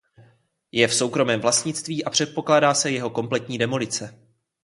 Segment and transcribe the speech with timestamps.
[0.71, 4.19] Je v soukromém vlastnictví a předpokládá se jeho kompletní demolice.